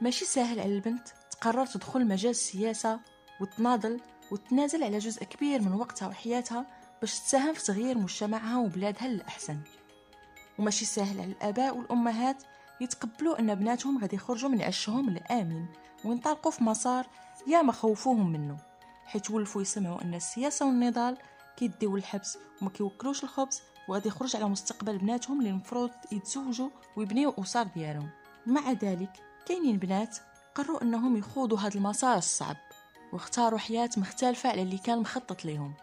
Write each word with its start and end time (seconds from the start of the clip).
ماشي 0.00 0.24
ساهل 0.24 0.60
على 0.60 0.74
البنت. 0.74 1.08
تقرر 1.30 1.66
تدخل 1.66 2.06
مجال 2.06 2.30
السياسة 2.30 3.00
وتناضل 3.40 4.00
وتنازل 4.32 4.84
على 4.84 4.98
جزء 4.98 5.24
كبير 5.24 5.62
من 5.62 5.72
وقتها 5.72 6.08
وحياتها 6.08 6.66
باش 7.00 7.20
تساهم 7.20 7.54
في 7.54 7.64
تغيير 7.64 7.98
مجتمعها 7.98 8.58
وبلادها 8.58 9.08
للأحسن. 9.08 9.58
وماشي 10.58 10.84
ساهل 10.84 11.20
على 11.20 11.32
الآباء 11.32 11.76
والأمهات 11.76 12.42
يتقبلوا 12.80 13.38
أن 13.40 13.54
بناتهم 13.54 13.98
غادي 14.00 14.16
يخرجوا 14.16 14.48
من 14.50 14.62
عشهم 14.62 15.08
الآمن 15.08 15.66
وينطلقوا 16.04 16.52
في 16.52 16.64
مسار 16.64 17.06
يا 17.46 17.62
ما 17.62 17.72
خوفوهم 17.72 18.32
منه 18.32 18.56
حيت 19.06 19.30
ولفوا 19.30 19.62
يسمعوا 19.62 20.02
أن 20.02 20.14
السياسة 20.14 20.66
والنضال 20.66 21.18
كيديو 21.56 21.96
الحبس 21.96 22.38
وما 22.62 22.70
كيوكلوش 22.70 23.24
الخبز 23.24 23.62
وغادي 23.88 24.08
يخرج 24.08 24.36
على 24.36 24.44
مستقبل 24.44 24.98
بناتهم 24.98 25.38
اللي 25.38 25.50
المفروض 25.50 25.90
يتزوجوا 26.12 26.70
ويبنيو 26.96 27.34
أسر 27.38 27.62
ديالهم. 27.62 28.10
مع 28.46 28.72
ذلك 28.72 29.10
كاينين 29.46 29.78
بنات 29.78 30.18
قرروا 30.54 30.82
إنهم 30.82 31.16
يخوضوا 31.16 31.58
هذا 31.58 31.74
المسار 31.74 32.16
الصعب 32.16 32.56
واختاروا 33.12 33.58
حياة 33.58 33.90
مختلفة 33.96 34.48
على 34.48 34.62
اللي 34.62 34.78
كان 34.78 34.98
مخطط 34.98 35.44
لهم 35.44 35.74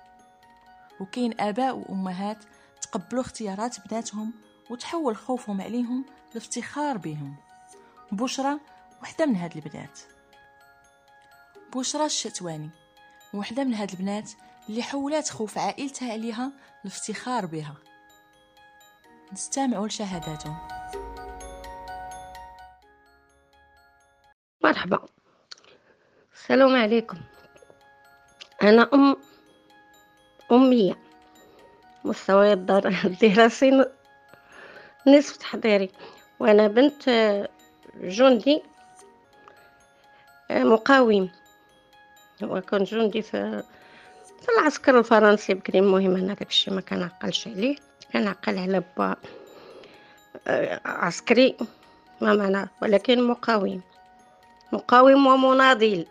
وكاين 1.00 1.42
آباء 1.42 1.78
وأمهات 1.78 2.38
تقبلوا 2.82 3.22
اختيارات 3.22 3.88
بناتهم 3.88 4.34
وتحول 4.70 5.18
خوفهم 5.18 5.62
عليهم 5.62 6.06
لافتخار 6.34 6.98
بهم. 6.98 7.36
بشرى 8.12 8.60
وحدة 9.02 9.26
من 9.26 9.36
هاد 9.36 9.58
البنات. 9.58 10.00
بشرى 11.76 12.06
الشتواني 12.06 12.70
وحدة 13.34 13.64
من 13.64 13.74
هاد 13.74 13.92
البنات 13.92 14.32
اللي 14.70 14.84
حولات 14.84 15.30
خوف 15.30 15.58
عائلتها 15.58 16.12
عليها 16.12 16.52
لافتخار 16.84 17.46
بها. 17.46 17.76
نستمعوا 19.34 19.88
لشهاداتهم 19.88 20.58
مرحبا. 24.64 25.00
السلام 26.34 26.76
عليكم. 26.76 27.18
أنا 28.64 28.90
ام 28.94 29.18
أمية. 30.52 30.98
مستوى 32.04 32.54
الدراسي 32.54 33.86
نصف 35.08 35.38
تحضيري. 35.38 35.92
وأنا 36.40 36.68
بنت 36.68 37.10
جندي 38.02 38.64
مقاوم. 40.52 41.30
هو 42.44 42.62
كان 42.62 42.84
جندي 42.84 43.22
في 43.22 43.64
في 44.42 44.50
العسكر 44.60 45.00
الفرنسي 45.00 45.54
بكري. 45.54 45.80
المهم 45.80 46.16
أنا 46.16 46.34
داكشي 46.34 46.72
ما 46.72 46.82
كنعقلش 46.82 47.48
عليه. 47.48 47.76
كنعقل 48.16 48.58
على 48.58 48.84
با 48.98 49.16
عسكري 50.86 51.58
ما 52.22 52.36
معنى 52.36 52.70
ولكن 52.82 53.24
مقاوم. 53.24 53.82
مقاوم 54.72 55.28
ومناضل. 55.28 56.06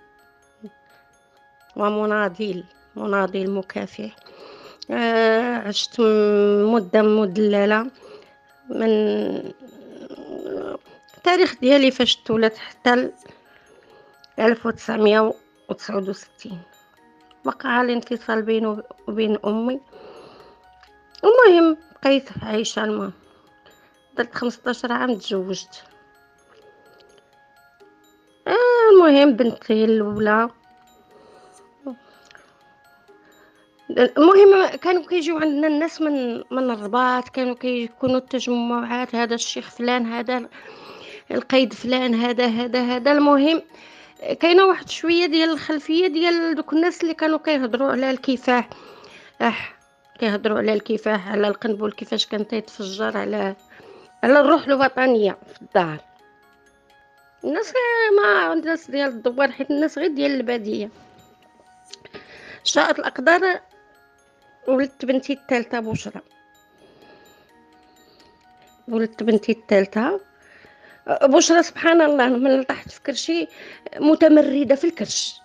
ومناضل. 1.77 2.65
مناضل 2.97 3.51
مكافح. 3.51 4.17
آه، 4.91 5.57
عشت 5.57 6.01
مدة 6.73 7.03
مدللة. 7.03 7.91
من 8.69 8.89
التاريخ 11.17 11.55
ديالي 11.61 11.91
فاش 11.91 12.17
تولدت 12.17 12.59
حتى 12.59 13.11
1969 14.39 16.59
وقع 17.45 17.83
الانفصال 17.83 18.43
بيني 18.43 18.83
وبين 19.09 19.39
أمي. 19.45 19.81
المهم 21.25 21.77
بقيت 22.05 22.29
عايشه 22.43 22.85
المهم. 22.85 23.13
درت 24.17 24.35
15 24.35 24.93
عام 24.93 25.19
تزوجت. 25.19 25.85
المهم 28.92 29.33
بنتي 29.33 29.85
الأولى. 29.85 30.48
المهم 33.91 34.67
كانوا 34.67 35.07
كيجيو 35.07 35.39
عندنا 35.39 35.67
الناس 35.67 36.01
من 36.01 36.37
من 36.37 36.70
الرباط 36.70 37.29
كانوا 37.29 37.55
كيكونوا 37.55 38.17
التجمعات 38.17 39.14
هذا 39.14 39.35
الشيخ 39.35 39.70
فلان 39.70 40.07
هذا 40.07 40.48
القيد 41.31 41.73
فلان 41.73 42.14
هذا 42.14 42.47
هذا 42.47 42.81
هذا. 42.81 43.13
المهم 43.13 43.63
كاينة 44.41 44.67
واحد 44.67 44.89
شوية 44.89 45.27
ديال 45.27 45.51
الخلفية 45.51 46.07
ديال 46.07 46.55
دوك 46.55 46.73
الناس 46.73 47.03
اللي 47.03 47.14
كانوا 47.14 47.39
كيهضروا 47.39 47.93
على 47.93 48.11
الكفاح 48.11 48.70
آه 49.41 49.73
كيهضروا 50.19 50.58
على 50.58 50.73
الكفاح 50.73 51.29
على 51.29 51.48
القنبل 51.48 51.92
كيفاش 51.92 52.27
كان 52.27 52.48
تيتفجر 52.48 53.17
على 53.17 53.57
على 54.23 54.41
الروح 54.41 54.64
الوطنية 54.64 55.39
في 55.55 55.63
الدار. 55.63 55.98
الناس 57.45 57.73
ما 58.17 58.52
الناس 58.52 58.91
ديال 58.91 59.08
الدوار 59.08 59.51
حيت 59.52 59.70
الناس 59.70 59.98
غير 59.98 60.11
ديال 60.14 60.30
البادية. 60.30 60.91
شاءت 62.64 62.98
الأقدار 62.98 63.61
ولدت 64.69 65.05
بنتي 65.05 65.33
الثالثة 65.33 65.80
بشرى. 65.80 66.20
ولدت 68.89 69.23
بنتي 69.23 69.52
الثالثة. 69.52 70.20
بشرى 71.23 71.63
سبحان 71.63 72.01
الله 72.01 72.29
من 72.29 72.63
طحت 72.63 72.91
في 72.91 73.01
كرشي 73.01 73.48
متمردة 73.96 74.75
في 74.75 74.85
الكرش. 74.86 75.44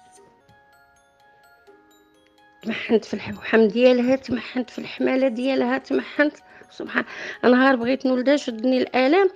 تمحنت 2.62 3.06
في 3.06 3.14
الحوحم 3.14 3.68
ديالها 3.68 4.16
تمحنت 4.16 4.70
في 4.70 4.80
الحمالة 4.80 5.28
ديالها 5.28 5.78
تمحنت. 5.78 6.38
سبحان 6.72 7.06
نهار 7.44 7.76
بغيت 7.76 8.06
نولدها 8.06 8.38
شدني 8.38 8.78
الآلام. 8.78 9.30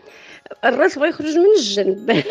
الراس 0.66 1.00
بغى 1.00 1.10
يخرج 1.10 1.38
من 1.38 1.46
الجنب. 1.58 2.24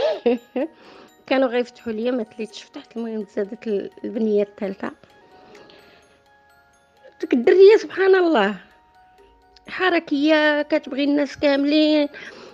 كانوا 1.27 1.49
غيفتحوا 1.49 1.93
ليا 1.93 2.11
ما 2.11 2.23
تليتش 2.23 2.63
فتحت. 2.63 2.97
المهم 2.97 3.23
تزادت 3.23 3.91
البنية 4.05 4.43
الثالثة. 4.43 4.91
ديك 7.21 7.33
الدرية 7.33 7.77
سبحان 7.77 8.15
الله. 8.15 8.55
حركية 9.69 10.63
كتبغي 10.63 11.05
الناس 11.05 11.37
كاملين 11.37 12.09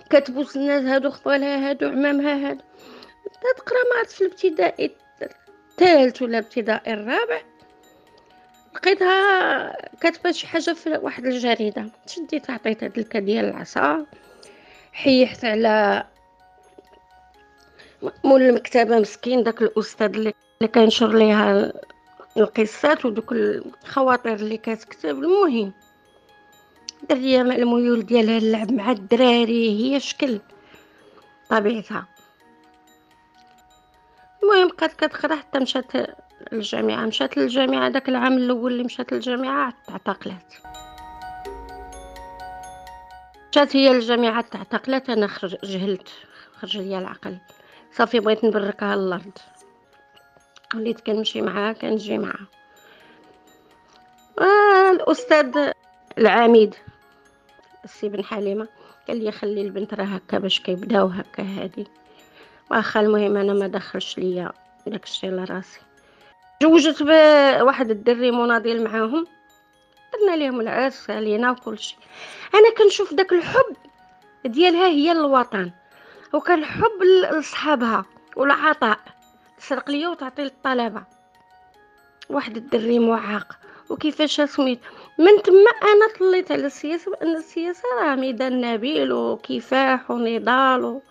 كتبوس 0.09 0.57
الناس 0.57 0.83
هادو 0.83 1.09
خطالها 1.09 1.69
هادو 1.69 1.87
عمامها 1.87 2.49
هادو 2.49 2.61
تقرا 3.57 3.79
مع 3.95 4.03
في 4.03 4.21
الابتدائي 4.21 4.91
الثالث 5.21 6.21
ولا 6.21 6.39
الابتدائي 6.39 6.93
الرابع. 6.93 7.41
لقيتها 8.75 9.75
كاتبة 10.01 10.31
شي 10.31 10.47
حاجة 10.47 10.73
في 10.73 10.89
واحد 11.01 11.25
الجريدة. 11.25 11.85
شديت 12.07 12.49
عطيتها 12.49 12.87
دلكه 12.87 13.19
ديال 13.19 13.45
العصا. 13.45 14.05
حيحت 14.93 15.45
على 15.45 16.03
مول 18.23 18.41
المكتبة 18.41 18.99
مسكين 18.99 19.43
داك 19.43 19.61
الأستاذ 19.61 20.15
اللي 20.15 20.33
كينشر 20.73 21.17
ليها 21.17 21.73
القصات 22.37 23.05
ودوك 23.05 23.31
الخواطر 23.31 24.33
اللي 24.33 24.57
كتكتب. 24.57 25.09
المهم 25.09 25.73
دريه 27.09 27.43
مع 27.43 27.55
الميول 27.55 28.05
ديالها 28.05 28.37
اللعب 28.37 28.71
مع 28.71 28.91
الدراري 28.91 29.93
هي 29.93 29.99
شكل 29.99 30.39
طبيعتها. 31.49 32.07
المهم 34.59 34.75
بقات 34.77 34.93
كتقرا 34.93 35.35
حتى 35.35 35.59
مشات 35.59 35.91
للجامعه 36.51 37.05
مشات 37.05 37.37
للجامعه 37.37 37.89
داك 37.89 38.09
العام 38.09 38.37
الأول 38.37 38.71
اللي 38.71 38.83
مشات 38.83 39.13
للجامعه 39.13 39.73
اعتقلت. 39.89 40.61
مشات 43.51 43.75
هي 43.75 43.93
للجامعه 43.93 44.41
تعتقلت 44.41 45.09
أنا 45.09 45.27
خرج 45.27 45.55
جهلت 45.63 46.07
خرج 46.59 46.77
ليا 46.77 46.99
العقل. 46.99 47.37
صافي 47.91 48.19
بغيت 48.19 48.43
نبركها 48.45 48.93
الأرض 48.93 49.37
وليت 50.75 50.99
كنمشي 50.99 51.41
معاها 51.41 51.73
كنجي 51.73 52.17
معاها. 52.17 52.47
آه 54.39 54.91
الأستاذ 54.91 55.71
العميد 56.17 56.75
السي 57.83 58.09
بن 58.09 58.23
حليمة 58.23 58.67
قال 59.07 59.23
لي 59.23 59.31
خلي 59.31 59.61
البنت 59.61 59.93
راه 59.93 60.03
هكا 60.03 60.37
باش 60.39 60.59
كيبداو 60.59 61.07
هكا 61.07 61.43
هادي. 61.43 61.87
واخا 62.71 62.99
المهم 62.99 63.37
أنا 63.37 63.53
ما 63.53 63.67
دخلش 63.67 64.17
ليا 64.17 64.51
داك 64.87 65.03
الشيء 65.03 65.29
لراسي 65.29 65.79
جوجت 66.61 67.03
بواحد 67.03 67.91
الدري 67.91 68.31
مناضل 68.31 68.83
معاهم 68.83 69.25
درنا 70.13 70.35
ليهم 70.35 70.61
العرس 70.61 71.09
علينا 71.09 71.51
وكل 71.51 71.79
شيء 71.79 71.97
أنا 72.55 72.73
كنشوف 72.77 73.13
داك 73.13 73.33
الحب 73.33 73.75
ديالها 74.45 74.87
هي 74.87 75.13
للوطن 75.13 75.71
وكان 76.33 76.65
حب 76.65 77.03
لصحابها 77.33 78.05
والعطاء. 78.35 78.99
تسرق 79.57 79.89
ليا 79.89 80.07
وتعطي 80.09 80.41
للطلبة. 80.43 81.03
واحد 82.29 82.57
الدري 82.57 82.99
معاق 82.99 83.57
وكيفاش 83.89 84.41
سميت؟ 84.41 84.79
من 85.17 85.41
تما 85.43 85.71
أنا 85.83 86.07
طليت 86.19 86.51
على 86.51 86.65
السياسة 86.65 87.11
بان 87.11 87.35
السياسة 87.35 87.83
راه 88.01 88.15
ميدان 88.15 88.61
نبيل 88.61 89.13
وكفاح 89.13 90.11
ونضال 90.11 91.01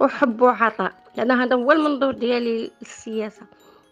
وحب 0.00 0.42
وعطاء 0.42 0.92
أنا 1.18 1.44
هذا 1.44 1.56
هو 1.56 1.72
المنظور 1.72 2.12
ديالي 2.12 2.70
للسياسة. 2.80 3.42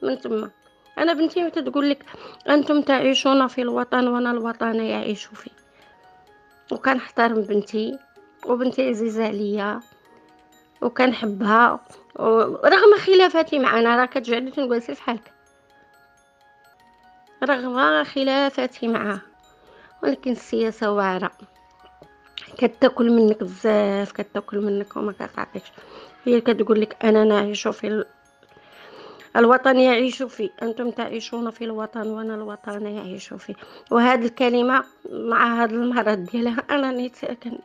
من 0.03 0.21
تما 0.21 0.51
أنا 0.99 1.13
بنتي 1.13 1.43
متى 1.43 1.63
تقول 1.63 1.91
لك 1.91 2.05
أنتم 2.49 2.83
تعيشون 2.83 3.47
في 3.47 3.63
الوطن 3.63 4.09
وأنا 4.09 4.31
الوطن 4.31 4.75
يعيش 4.75 5.25
فيه؟ 5.25 5.51
وكنحترم 6.73 7.41
بنتي 7.41 7.99
وبنتي 8.47 8.89
عزيزة 8.89 9.27
عليا 9.27 9.81
وكنحبها. 10.83 11.81
رغم 12.65 12.99
خلافاتي 13.07 13.59
معنا 13.59 13.97
راه 13.97 14.07
كتجعلني 14.07 14.51
تنجلسي 14.51 14.95
في 14.95 15.03
حالك 15.03 15.33
رغم 17.45 18.05
خلافاتي 18.05 18.89
معاه 18.89 19.21
ولكن 20.03 20.33
السياسة 20.33 20.91
واعرة. 20.93 21.31
كتاكل 22.59 23.11
منك 23.11 23.45
بزاف 23.45 24.13
كتاكل 24.13 24.61
منك 24.61 24.97
وما 24.97 25.13
كتعطيكش. 25.13 25.73
هي 26.25 26.41
كتقول 26.41 26.81
لك 26.81 27.05
أنا 27.05 27.25
نعيش 27.25 27.69
في 27.69 28.05
الوطن 29.37 29.77
يعيش 29.77 30.23
فيه 30.23 30.51
أنتم 30.63 30.91
تعيشون 30.91 31.51
في 31.51 31.65
الوطن 31.65 32.07
وأنا 32.07 32.35
الوطن 32.35 32.87
يعيش 32.87 33.35
فيه 33.35 33.55
وهذه 33.91 34.27
الكلمة 34.27 34.85
مع 35.11 35.63
هذا 35.65 35.75
المرض 35.75 36.25
ديالها 36.25 36.63
أنا 36.71 36.91
نيت 36.91 37.17
ساكن 37.17 37.59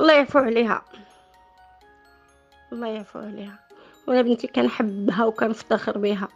الله 0.00 0.12
يعفو 0.12 0.38
عليها. 0.38 0.82
الله 2.72 2.86
يعفو 2.88 3.18
عليها. 3.18 3.58
وأنا 4.08 4.22
بنتي 4.22 4.46
كنحبها 4.46 5.24
وكنفتخر 5.24 5.98
بها. 5.98 6.28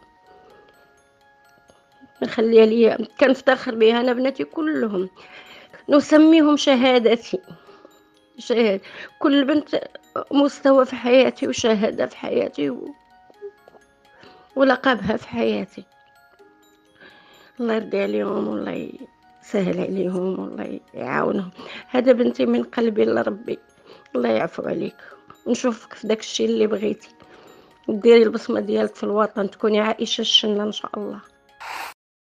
نخليها 2.23 2.65
ليا. 2.65 2.97
كنفتخر 3.19 3.75
بها 3.75 4.01
أنا 4.01 4.13
بناتي 4.13 4.43
كلهم. 4.43 5.09
نسميهم 5.89 6.57
شهادتي. 6.57 7.39
شهادة. 8.37 8.81
كل 9.19 9.45
بنت 9.45 9.81
مستوى 10.31 10.85
في 10.85 10.95
حياتي 10.95 11.47
وشهادة 11.47 12.05
في 12.05 12.17
حياتي 12.17 12.69
و... 12.69 12.93
ولقبها 14.55 15.17
في 15.17 15.27
حياتي. 15.27 15.83
الله 17.59 17.73
يرضي 17.73 18.03
عليهم 18.03 18.47
والله 18.47 18.91
يسهل 19.43 19.79
عليهم 19.79 20.39
والله 20.39 20.79
يعاونهم. 20.93 21.51
هذا 21.89 22.11
بنتي 22.11 22.45
من 22.45 22.63
قلبي 22.63 23.05
لربي 23.05 23.59
الله 24.15 24.29
يعفو 24.29 24.63
عليك. 24.63 24.97
ونشوفك 25.45 25.93
في 25.93 26.07
داك 26.07 26.19
الشيء 26.19 26.45
اللي 26.49 26.67
بغيتي. 26.67 27.09
وديري 27.87 28.23
البصمة 28.23 28.59
ديالك 28.59 28.95
في 28.95 29.03
الوطن 29.03 29.49
تكوني 29.49 29.79
عائشة 29.79 30.21
الشنة 30.21 30.63
إن 30.63 30.71
شاء 30.71 30.91
الله. 30.97 31.19